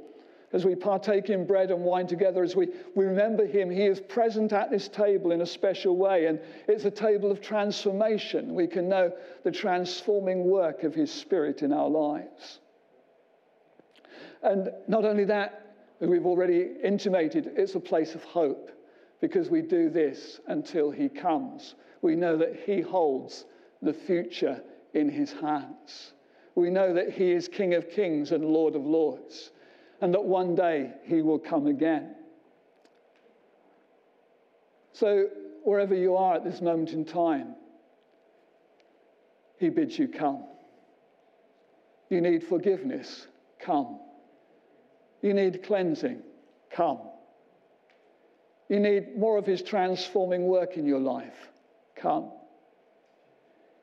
as 0.52 0.64
we 0.64 0.74
partake 0.74 1.30
in 1.30 1.46
bread 1.46 1.70
and 1.70 1.82
wine 1.82 2.06
together, 2.06 2.42
as 2.42 2.56
we, 2.56 2.68
we 2.96 3.04
remember 3.04 3.46
him, 3.46 3.70
he 3.70 3.84
is 3.84 4.00
present 4.00 4.52
at 4.52 4.70
this 4.70 4.88
table 4.88 5.30
in 5.30 5.42
a 5.42 5.46
special 5.46 5.96
way. 5.96 6.26
And 6.26 6.40
it's 6.66 6.84
a 6.84 6.90
table 6.90 7.30
of 7.30 7.40
transformation. 7.40 8.54
We 8.54 8.66
can 8.66 8.88
know 8.88 9.12
the 9.44 9.52
transforming 9.52 10.44
work 10.44 10.82
of 10.82 10.92
his 10.92 11.12
spirit 11.12 11.62
in 11.62 11.72
our 11.72 11.88
lives. 11.88 12.58
And 14.42 14.70
not 14.88 15.04
only 15.04 15.24
that, 15.26 15.74
we've 16.00 16.26
already 16.26 16.70
intimated, 16.82 17.52
it's 17.56 17.76
a 17.76 17.80
place 17.80 18.14
of 18.16 18.24
hope 18.24 18.70
because 19.20 19.50
we 19.50 19.62
do 19.62 19.88
this 19.88 20.40
until 20.48 20.90
he 20.90 21.08
comes. 21.08 21.74
We 22.02 22.16
know 22.16 22.36
that 22.38 22.56
he 22.64 22.80
holds 22.80 23.44
the 23.82 23.92
future 23.92 24.62
in 24.94 25.08
his 25.08 25.32
hands. 25.32 26.14
We 26.54 26.70
know 26.70 26.92
that 26.94 27.10
he 27.12 27.30
is 27.30 27.46
King 27.46 27.74
of 27.74 27.88
kings 27.88 28.32
and 28.32 28.44
Lord 28.44 28.74
of 28.74 28.84
lords, 28.84 29.50
and 30.00 30.14
that 30.14 30.24
one 30.24 30.54
day 30.54 30.92
he 31.04 31.22
will 31.22 31.38
come 31.38 31.66
again. 31.66 32.14
So, 34.92 35.26
wherever 35.62 35.94
you 35.94 36.16
are 36.16 36.34
at 36.34 36.44
this 36.44 36.60
moment 36.60 36.90
in 36.90 37.04
time, 37.04 37.54
he 39.58 39.68
bids 39.68 39.98
you 39.98 40.08
come. 40.08 40.44
You 42.08 42.20
need 42.20 42.42
forgiveness, 42.42 43.26
come. 43.60 44.00
You 45.22 45.34
need 45.34 45.62
cleansing. 45.62 46.22
Come. 46.70 47.00
You 48.68 48.80
need 48.80 49.18
more 49.18 49.36
of 49.36 49.46
His 49.46 49.62
transforming 49.62 50.44
work 50.46 50.76
in 50.76 50.86
your 50.86 51.00
life. 51.00 51.48
Come. 51.96 52.30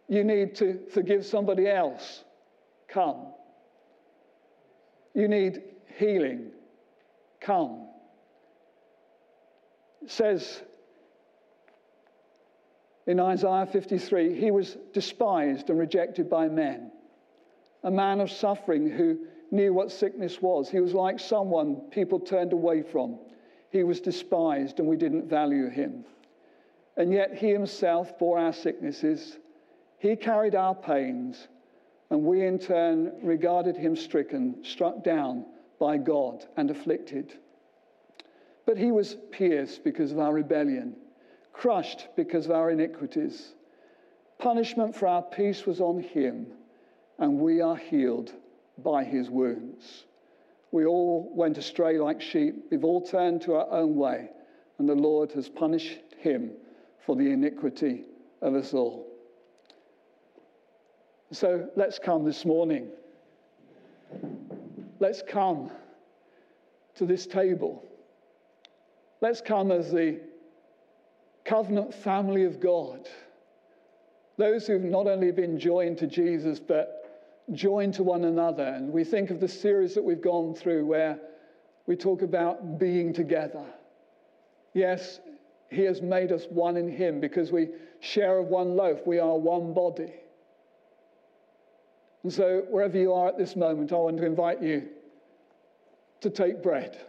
You 0.07 0.23
need 0.23 0.55
to 0.55 0.79
forgive 0.93 1.25
somebody 1.25 1.67
else. 1.67 2.23
Come. 2.87 3.33
You 5.13 5.27
need 5.27 5.61
healing. 5.97 6.51
Come. 7.41 7.87
It 10.03 10.11
says 10.11 10.61
in 13.07 13.19
Isaiah 13.19 13.65
53 13.65 14.39
he 14.39 14.51
was 14.51 14.77
despised 14.93 15.69
and 15.69 15.79
rejected 15.79 16.29
by 16.29 16.47
men, 16.47 16.91
a 17.83 17.91
man 17.91 18.19
of 18.19 18.31
suffering 18.31 18.89
who 18.89 19.19
knew 19.51 19.73
what 19.73 19.91
sickness 19.91 20.41
was. 20.41 20.69
He 20.69 20.79
was 20.79 20.93
like 20.93 21.19
someone 21.19 21.81
people 21.91 22.19
turned 22.19 22.53
away 22.53 22.83
from. 22.83 23.17
He 23.69 23.83
was 23.83 23.99
despised 23.99 24.79
and 24.79 24.87
we 24.87 24.97
didn't 24.97 25.29
value 25.29 25.69
him. 25.69 26.05
And 26.95 27.11
yet 27.11 27.35
he 27.35 27.49
himself 27.49 28.17
bore 28.17 28.39
our 28.39 28.53
sicknesses. 28.53 29.37
He 29.99 30.15
carried 30.15 30.55
our 30.55 30.75
pains. 30.75 31.47
And 32.09 32.23
we 32.23 32.45
in 32.45 32.57
turn 32.57 33.11
regarded 33.21 33.75
him 33.75 33.95
stricken, 33.95 34.63
struck 34.63 35.03
down 35.03 35.45
by 35.79 35.97
God, 35.97 36.45
and 36.55 36.71
afflicted. 36.71 37.33
But 38.65 38.77
he 38.77 38.91
was 38.91 39.17
pierced 39.31 39.83
because 39.83 40.11
of 40.11 40.19
our 40.19 40.33
rebellion, 40.33 40.95
crushed 41.53 42.07
because 42.15 42.45
of 42.45 42.51
our 42.51 42.71
iniquities. 42.71 43.53
Punishment 44.39 44.95
for 44.95 45.07
our 45.07 45.21
peace 45.21 45.65
was 45.65 45.81
on 45.81 46.01
him, 46.01 46.47
and 47.17 47.39
we 47.39 47.61
are 47.61 47.75
healed 47.75 48.31
by 48.77 49.03
his 49.03 49.29
wounds. 49.29 50.05
We 50.71 50.85
all 50.85 51.31
went 51.33 51.57
astray 51.57 51.97
like 51.97 52.21
sheep. 52.21 52.65
We've 52.69 52.83
all 52.83 53.01
turned 53.01 53.41
to 53.43 53.55
our 53.55 53.71
own 53.71 53.95
way, 53.95 54.29
and 54.77 54.87
the 54.87 54.95
Lord 54.95 55.31
has 55.31 55.47
punished 55.47 55.99
him 56.17 56.51
for 57.05 57.15
the 57.15 57.31
iniquity 57.31 58.03
of 58.41 58.53
us 58.53 58.73
all. 58.73 59.07
So 61.31 61.69
let's 61.75 61.99
come 61.99 62.25
this 62.25 62.45
morning. 62.45 62.89
Let's 64.99 65.21
come 65.21 65.71
to 66.95 67.05
this 67.05 67.27
table. 67.27 67.83
Let's 69.21 69.41
come 69.41 69.71
as 69.71 69.91
the 69.91 70.19
covenant 71.45 71.93
family 71.93 72.43
of 72.45 72.59
God. 72.59 73.07
Those 74.37 74.67
who've 74.67 74.83
not 74.83 75.07
only 75.07 75.31
been 75.31 75.59
joined 75.59 75.97
to 75.99 76.07
Jesus, 76.07 76.59
but 76.59 77.43
joined 77.53 77.93
to 77.95 78.03
one 78.03 78.25
another. 78.25 78.63
And 78.63 78.91
we 78.91 79.03
think 79.03 79.31
of 79.31 79.39
the 79.39 79.47
series 79.47 79.95
that 79.95 80.03
we've 80.03 80.21
gone 80.21 80.53
through 80.53 80.85
where 80.85 81.19
we 81.87 81.95
talk 81.95 82.21
about 82.21 82.77
being 82.77 83.13
together. 83.13 83.65
Yes, 84.73 85.19
He 85.69 85.83
has 85.83 86.01
made 86.01 86.31
us 86.31 86.45
one 86.49 86.77
in 86.77 86.89
Him 86.89 87.19
because 87.19 87.51
we 87.51 87.69
share 87.99 88.37
of 88.37 88.47
one 88.47 88.75
loaf, 88.75 88.99
we 89.05 89.19
are 89.19 89.37
one 89.37 89.73
body. 89.73 90.13
And 92.27 92.33
so, 92.33 92.65
wherever 92.69 92.97
you 92.97 93.13
are 93.13 93.29
at 93.29 93.37
this 93.37 93.55
moment, 93.55 93.93
I 93.93 93.95
want 93.95 94.17
to 94.17 94.25
invite 94.25 94.61
you 94.61 94.89
to 96.19 96.29
take 96.29 96.61
bread. 96.61 96.99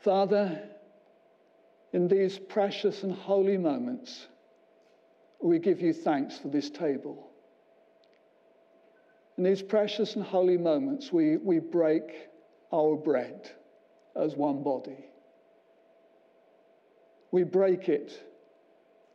Father, 0.00 0.66
in 1.92 2.08
these 2.08 2.38
precious 2.38 3.02
and 3.02 3.12
holy 3.12 3.58
moments, 3.58 4.28
we 5.38 5.58
give 5.58 5.82
you 5.82 5.92
thanks 5.92 6.38
for 6.38 6.48
this 6.48 6.70
table. 6.70 7.28
In 9.36 9.44
these 9.44 9.60
precious 9.60 10.16
and 10.16 10.24
holy 10.24 10.56
moments, 10.56 11.12
we, 11.12 11.36
we 11.36 11.58
break 11.58 12.30
our 12.72 12.96
bread 12.96 13.50
as 14.16 14.34
one 14.34 14.62
body. 14.62 15.04
We 17.32 17.42
break 17.42 17.90
it 17.90 18.18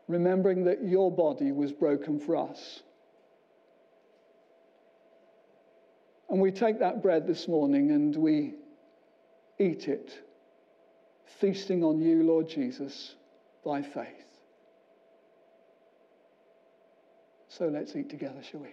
remembering 0.07 0.63
that 0.65 0.83
your 0.83 1.09
body 1.09 1.51
was 1.51 1.71
broken 1.71 2.19
for 2.19 2.35
us. 2.35 2.83
And 6.33 6.41
we 6.41 6.49
take 6.49 6.79
that 6.79 7.03
bread 7.03 7.27
this 7.27 7.47
morning 7.47 7.91
and 7.91 8.15
we 8.15 8.55
eat 9.59 9.87
it, 9.87 10.19
feasting 11.39 11.83
on 11.83 12.01
you, 12.01 12.23
Lord 12.23 12.49
Jesus, 12.49 13.13
by 13.63 13.83
faith. 13.83 14.07
So 17.49 17.67
let's 17.67 17.95
eat 17.95 18.09
together, 18.09 18.41
shall 18.41 18.61
we? 18.61 18.69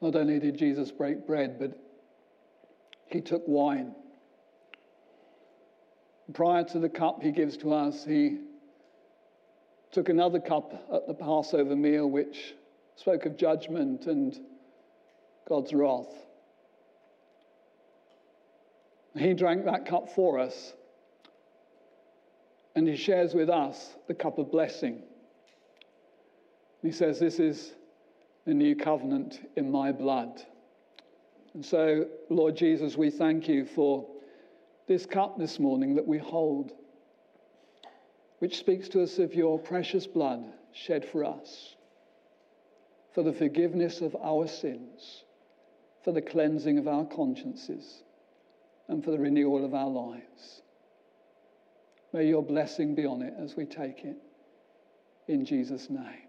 Not 0.00 0.14
only 0.14 0.38
did 0.38 0.56
Jesus 0.56 0.90
break 0.90 1.26
bread, 1.26 1.58
but 1.58 1.72
he 3.06 3.20
took 3.20 3.42
wine. 3.46 3.94
Prior 6.32 6.62
to 6.64 6.78
the 6.78 6.88
cup 6.88 7.22
he 7.22 7.32
gives 7.32 7.56
to 7.58 7.72
us, 7.72 8.04
he 8.04 8.38
took 9.90 10.08
another 10.08 10.38
cup 10.38 10.72
at 10.92 11.06
the 11.06 11.14
Passover 11.14 11.74
meal, 11.74 12.08
which 12.08 12.54
spoke 12.96 13.24
of 13.26 13.36
judgment 13.36 14.06
and 14.06 14.38
God's 15.48 15.72
wrath. 15.72 16.12
He 19.16 19.32
drank 19.34 19.64
that 19.64 19.86
cup 19.86 20.10
for 20.14 20.38
us, 20.38 20.74
and 22.76 22.86
he 22.86 22.96
shares 22.96 23.34
with 23.34 23.48
us 23.48 23.96
the 24.06 24.14
cup 24.14 24.38
of 24.38 24.52
blessing. 24.52 25.02
He 26.82 26.92
says, 26.92 27.18
This 27.18 27.40
is 27.40 27.72
the 28.48 28.54
new 28.54 28.74
covenant 28.74 29.46
in 29.56 29.70
my 29.70 29.92
blood. 29.92 30.42
And 31.52 31.62
so, 31.62 32.06
Lord 32.30 32.56
Jesus, 32.56 32.96
we 32.96 33.10
thank 33.10 33.46
you 33.46 33.66
for 33.66 34.08
this 34.86 35.04
cup 35.04 35.36
this 35.36 35.58
morning 35.58 35.96
that 35.96 36.06
we 36.06 36.16
hold, 36.16 36.72
which 38.38 38.56
speaks 38.56 38.88
to 38.88 39.02
us 39.02 39.18
of 39.18 39.34
your 39.34 39.58
precious 39.58 40.06
blood 40.06 40.50
shed 40.72 41.04
for 41.04 41.26
us, 41.26 41.76
for 43.14 43.22
the 43.22 43.34
forgiveness 43.34 44.00
of 44.00 44.16
our 44.16 44.48
sins, 44.48 45.24
for 46.02 46.12
the 46.12 46.22
cleansing 46.22 46.78
of 46.78 46.88
our 46.88 47.04
consciences, 47.04 48.02
and 48.88 49.04
for 49.04 49.10
the 49.10 49.18
renewal 49.18 49.62
of 49.62 49.74
our 49.74 49.90
lives. 49.90 50.62
May 52.14 52.28
your 52.28 52.42
blessing 52.42 52.94
be 52.94 53.04
on 53.04 53.20
it 53.20 53.34
as 53.38 53.56
we 53.56 53.66
take 53.66 54.06
it. 54.06 54.16
In 55.26 55.44
Jesus' 55.44 55.90
name. 55.90 56.27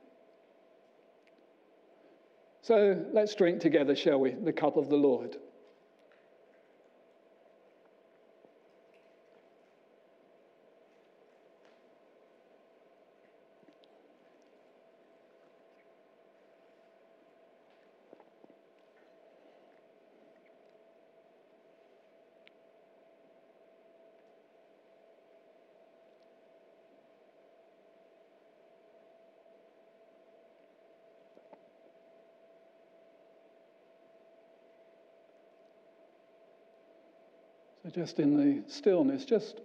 So 2.69 3.03
let's 3.13 3.33
drink 3.33 3.61
together, 3.61 3.95
shall 3.95 4.19
we? 4.19 4.29
The 4.29 4.53
cup 4.53 4.77
of 4.77 4.89
the 4.89 4.95
Lord. 4.95 5.37
Just 37.93 38.19
in 38.19 38.35
the 38.37 38.69
stillness, 38.71 39.25
just 39.25 39.59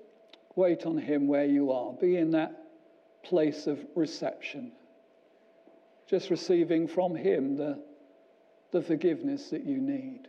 wait 0.56 0.86
on 0.86 0.96
Him 0.96 1.26
where 1.26 1.44
you 1.44 1.72
are. 1.72 1.92
Be 1.92 2.16
in 2.16 2.32
that 2.32 2.64
place 3.22 3.66
of 3.66 3.78
reception. 3.94 4.72
Just 6.08 6.30
receiving 6.30 6.86
from 6.86 7.14
Him 7.14 7.56
the, 7.56 7.82
the 8.72 8.82
forgiveness 8.82 9.50
that 9.50 9.64
you 9.64 9.78
need. 9.78 10.28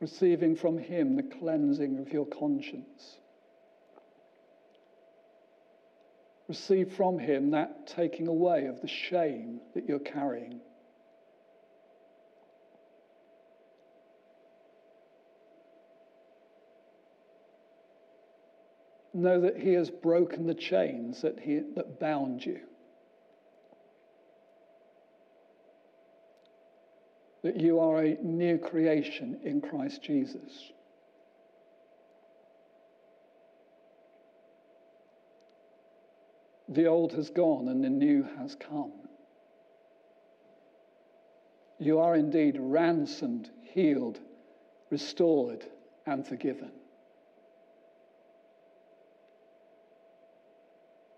Receiving 0.00 0.56
from 0.56 0.78
Him 0.78 1.16
the 1.16 1.22
cleansing 1.22 1.98
of 1.98 2.12
your 2.12 2.26
conscience. 2.26 3.16
Receive 6.48 6.92
from 6.92 7.18
Him 7.18 7.52
that 7.52 7.86
taking 7.86 8.28
away 8.28 8.66
of 8.66 8.80
the 8.82 8.88
shame 8.88 9.60
that 9.74 9.88
you're 9.88 9.98
carrying. 9.98 10.60
Know 19.14 19.40
that 19.40 19.58
He 19.58 19.72
has 19.74 19.90
broken 19.90 20.46
the 20.46 20.54
chains 20.54 21.22
that, 21.22 21.38
he, 21.38 21.60
that 21.76 22.00
bound 22.00 22.44
you. 22.44 22.60
That 27.42 27.60
you 27.60 27.80
are 27.80 28.02
a 28.02 28.16
new 28.22 28.58
creation 28.58 29.40
in 29.42 29.60
Christ 29.60 30.02
Jesus. 30.02 30.72
The 36.68 36.86
old 36.86 37.12
has 37.12 37.28
gone 37.28 37.68
and 37.68 37.84
the 37.84 37.90
new 37.90 38.26
has 38.38 38.54
come. 38.54 38.92
You 41.78 41.98
are 41.98 42.14
indeed 42.14 42.56
ransomed, 42.58 43.50
healed, 43.62 44.20
restored, 44.88 45.66
and 46.06 46.26
forgiven. 46.26 46.70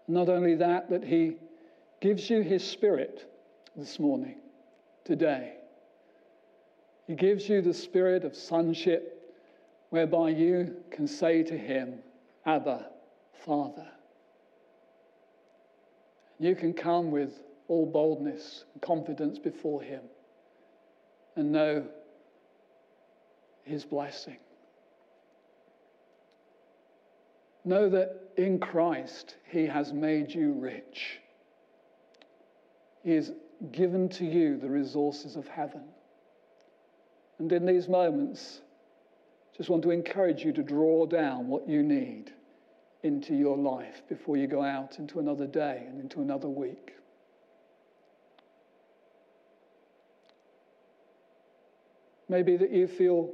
Not 0.07 0.29
only 0.29 0.55
that, 0.57 0.91
that 0.91 1.05
He 1.05 1.37
gives 2.01 2.29
you 2.29 2.43
His 2.43 2.63
Spirit 2.63 3.31
this 3.77 3.99
morning, 3.99 4.37
today. 5.05 5.55
He 7.07 7.15
gives 7.15 7.49
you 7.49 7.61
the 7.61 7.75
spirit 7.75 8.25
of 8.25 8.35
sonship 8.35 9.35
whereby 9.91 10.31
you 10.31 10.77
can 10.91 11.07
say 11.07 11.43
to 11.43 11.57
him, 11.57 11.99
Abba, 12.47 12.87
Father. 13.45 13.87
You 16.39 16.57
can 16.57 16.73
come 16.73 17.11
with 17.11 17.41
all 17.69 17.87
boldness 17.87 18.65
and 18.73 18.83
confidence 18.83 19.39
before 19.39 19.83
him 19.83 20.03
and 21.37 21.53
know 21.53 21.87
his 23.65 23.85
blessing. 23.85 24.39
Know 27.65 27.89
that 27.89 28.31
in 28.37 28.59
Christ 28.59 29.37
he 29.51 29.67
has 29.67 29.93
made 29.93 30.35
you 30.35 30.53
rich. 30.53 31.21
He 33.03 33.13
has 33.13 33.33
given 33.73 34.09
to 34.11 34.25
you 34.25 34.59
the 34.59 34.69
resources 34.69 35.37
of 35.37 35.49
heaven. 35.49 35.85
And 37.39 37.51
in 37.53 37.65
these 37.67 37.89
moments, 37.89 38.61
just 39.57 39.71
want 39.71 39.83
to 39.85 39.91
encourage 39.91 40.45
you 40.45 40.53
to 40.53 40.63
draw 40.63 41.07
down 41.07 41.49
what 41.49 41.69
you 41.69 41.83
need 41.83 42.33
into 43.03 43.35
your 43.35 43.57
life 43.57 44.03
before 44.09 44.37
you 44.37 44.47
go 44.47 44.63
out 44.63 44.99
into 44.99 45.21
another 45.21 45.47
day 45.47 45.85
and 45.87 46.01
into 46.01 46.21
another 46.21 46.49
week. 46.49 46.93
Maybe 52.29 52.57
that 52.57 52.71
you 52.71 52.89
feel 52.89 53.31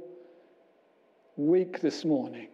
weak 1.37 1.79
this 1.79 2.03
morning. 2.03 2.49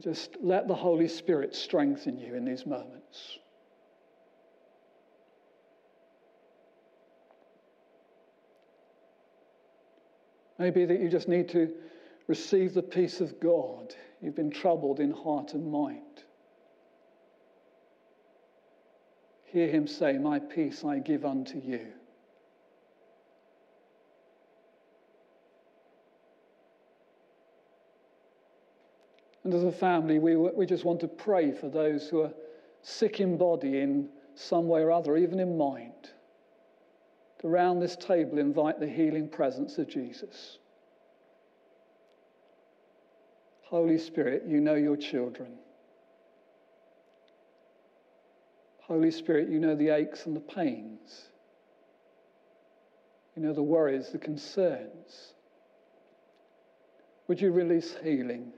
Just 0.00 0.36
let 0.42 0.68
the 0.68 0.74
Holy 0.74 1.08
Spirit 1.08 1.54
strengthen 1.54 2.18
you 2.18 2.34
in 2.34 2.44
these 2.44 2.66
moments. 2.66 3.38
Maybe 10.58 10.84
that 10.84 11.00
you 11.00 11.08
just 11.08 11.28
need 11.28 11.48
to 11.50 11.72
receive 12.28 12.74
the 12.74 12.82
peace 12.82 13.20
of 13.20 13.40
God. 13.40 13.94
You've 14.20 14.36
been 14.36 14.50
troubled 14.50 15.00
in 15.00 15.10
heart 15.10 15.54
and 15.54 15.70
mind. 15.70 16.00
Hear 19.44 19.68
him 19.68 19.86
say, 19.86 20.14
My 20.14 20.38
peace 20.38 20.84
I 20.84 20.98
give 20.98 21.24
unto 21.24 21.58
you. 21.58 21.86
And 29.46 29.54
as 29.54 29.62
a 29.62 29.70
family, 29.70 30.18
we, 30.18 30.34
we 30.34 30.66
just 30.66 30.84
want 30.84 30.98
to 30.98 31.06
pray 31.06 31.52
for 31.52 31.68
those 31.68 32.08
who 32.08 32.22
are 32.22 32.32
sick 32.82 33.20
in 33.20 33.38
body 33.38 33.80
in 33.80 34.08
some 34.34 34.66
way 34.66 34.80
or 34.80 34.90
other, 34.90 35.16
even 35.16 35.38
in 35.38 35.56
mind. 35.56 36.10
Around 37.44 37.78
this 37.78 37.94
table, 37.94 38.38
invite 38.38 38.80
the 38.80 38.88
healing 38.88 39.28
presence 39.28 39.78
of 39.78 39.88
Jesus. 39.88 40.58
Holy 43.62 43.98
Spirit, 43.98 44.42
you 44.48 44.60
know 44.60 44.74
your 44.74 44.96
children. 44.96 45.52
Holy 48.82 49.12
Spirit, 49.12 49.48
you 49.48 49.60
know 49.60 49.76
the 49.76 49.90
aches 49.90 50.26
and 50.26 50.34
the 50.34 50.40
pains. 50.40 51.28
You 53.36 53.42
know 53.44 53.52
the 53.52 53.62
worries, 53.62 54.08
the 54.08 54.18
concerns. 54.18 55.34
Would 57.28 57.40
you 57.40 57.52
release 57.52 57.94
healing? 58.02 58.52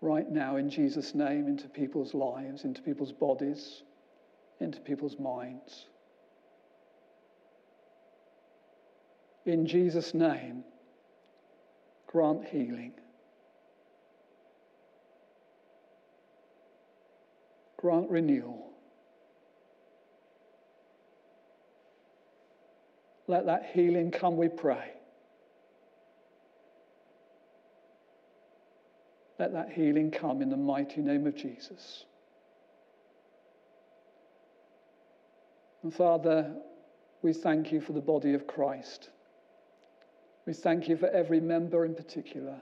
Right 0.00 0.30
now 0.30 0.56
in 0.56 0.70
Jesus' 0.70 1.14
name 1.14 1.48
into 1.48 1.68
people's 1.68 2.14
lives, 2.14 2.64
into 2.64 2.82
people's 2.82 3.12
bodies, 3.12 3.82
into 4.60 4.80
people's 4.80 5.18
minds. 5.18 5.86
In 9.44 9.66
Jesus' 9.66 10.12
name, 10.12 10.64
grant 12.06 12.44
healing. 12.46 12.92
Grant 17.76 18.10
renewal. 18.10 18.72
Let 23.28 23.46
that 23.46 23.70
healing 23.72 24.10
come, 24.10 24.36
we 24.36 24.48
pray. 24.48 24.92
Let 29.38 29.52
that 29.52 29.72
healing 29.72 30.10
come 30.10 30.40
in 30.40 30.48
the 30.48 30.56
mighty 30.56 31.02
name 31.02 31.26
of 31.26 31.36
Jesus. 31.36 32.04
And 35.82 35.92
Father, 35.92 36.54
we 37.22 37.32
thank 37.32 37.70
you 37.70 37.80
for 37.80 37.92
the 37.92 38.00
body 38.00 38.34
of 38.34 38.46
Christ. 38.46 39.10
We 40.46 40.54
thank 40.54 40.88
you 40.88 40.96
for 40.96 41.08
every 41.08 41.40
member 41.40 41.84
in 41.84 41.94
particular. 41.94 42.60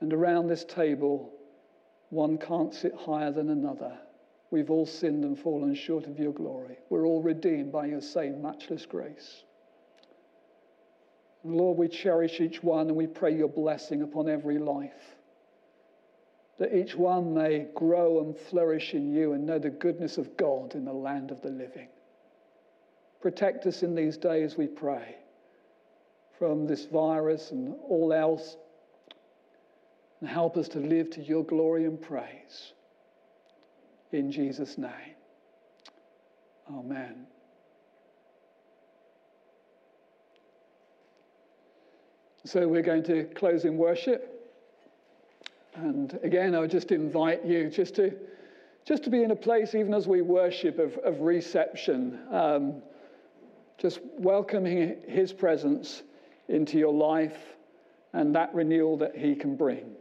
And 0.00 0.12
around 0.12 0.46
this 0.46 0.64
table, 0.64 1.32
one 2.10 2.38
can't 2.38 2.72
sit 2.72 2.94
higher 2.94 3.30
than 3.30 3.50
another. 3.50 3.98
We've 4.50 4.70
all 4.70 4.86
sinned 4.86 5.24
and 5.24 5.38
fallen 5.38 5.74
short 5.74 6.06
of 6.06 6.18
your 6.18 6.32
glory. 6.32 6.78
We're 6.88 7.04
all 7.04 7.22
redeemed 7.22 7.72
by 7.72 7.86
your 7.86 8.00
same 8.00 8.40
matchless 8.40 8.86
grace. 8.86 9.42
Lord, 11.44 11.76
we 11.76 11.88
cherish 11.88 12.40
each 12.40 12.62
one 12.62 12.88
and 12.88 12.96
we 12.96 13.06
pray 13.06 13.36
your 13.36 13.48
blessing 13.48 14.02
upon 14.02 14.28
every 14.28 14.58
life 14.58 15.17
that 16.58 16.74
each 16.74 16.96
one 16.96 17.32
may 17.32 17.66
grow 17.74 18.20
and 18.20 18.36
flourish 18.36 18.92
in 18.92 19.14
you 19.14 19.32
and 19.32 19.46
know 19.46 19.58
the 19.58 19.70
goodness 19.70 20.18
of 20.18 20.36
God 20.36 20.74
in 20.74 20.84
the 20.84 20.92
land 20.92 21.30
of 21.30 21.40
the 21.40 21.50
living. 21.50 21.88
Protect 23.20 23.66
us 23.66 23.82
in 23.82 23.94
these 23.94 24.16
days, 24.16 24.56
we 24.56 24.66
pray, 24.66 25.16
from 26.38 26.66
this 26.66 26.86
virus 26.86 27.52
and 27.52 27.74
all 27.88 28.12
else, 28.12 28.56
and 30.20 30.28
help 30.28 30.56
us 30.56 30.68
to 30.68 30.80
live 30.80 31.10
to 31.10 31.22
your 31.22 31.44
glory 31.44 31.84
and 31.84 32.00
praise. 32.00 32.72
In 34.10 34.32
Jesus' 34.32 34.78
name. 34.78 35.14
Amen. 36.72 37.26
So 42.44 42.66
we're 42.66 42.82
going 42.82 43.04
to 43.04 43.24
close 43.34 43.64
in 43.64 43.76
worship. 43.76 44.37
And 45.80 46.18
again, 46.22 46.54
I 46.54 46.60
would 46.60 46.70
just 46.70 46.90
invite 46.90 47.44
you 47.44 47.70
just 47.70 47.94
to, 47.96 48.12
just 48.84 49.04
to 49.04 49.10
be 49.10 49.22
in 49.22 49.30
a 49.30 49.36
place, 49.36 49.74
even 49.74 49.94
as 49.94 50.08
we 50.08 50.22
worship, 50.22 50.78
of, 50.78 50.96
of 50.98 51.20
reception, 51.20 52.18
um, 52.30 52.82
just 53.78 54.00
welcoming 54.18 54.96
His 55.06 55.32
presence 55.32 56.02
into 56.48 56.78
your 56.78 56.92
life 56.92 57.38
and 58.12 58.34
that 58.34 58.52
renewal 58.54 58.96
that 58.98 59.16
He 59.16 59.34
can 59.34 59.56
bring. 59.56 59.94